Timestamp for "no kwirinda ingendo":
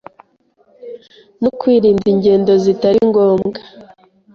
1.41-2.51